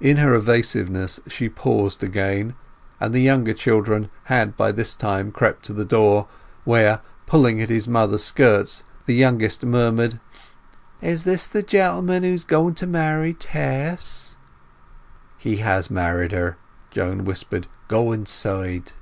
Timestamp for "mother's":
7.86-8.24